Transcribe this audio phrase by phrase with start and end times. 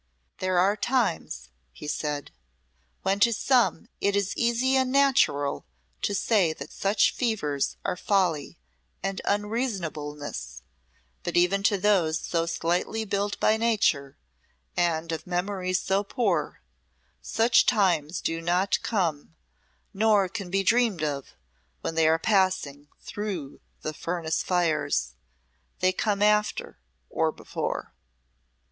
[0.39, 2.31] "There are times," he said,
[3.03, 5.63] "when to some it is easy and natural
[6.01, 8.57] to say that such fevers are folly
[9.03, 10.63] and unreasonableness
[11.21, 14.17] but even to those so slightly built by nature,
[14.75, 16.61] and of memories so poor,
[17.21, 19.35] such times do not come,
[19.93, 21.35] nor can be dreamed of,
[21.81, 25.13] when they are passing through the furnace fires.
[25.79, 27.93] They come after or before."